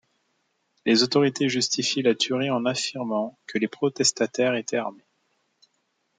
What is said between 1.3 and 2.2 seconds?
justifient la